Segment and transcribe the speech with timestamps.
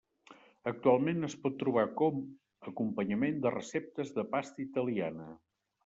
[0.71, 2.19] Actualment es pot trobar com
[2.73, 5.35] acompanyament de receptes de pasta italiana.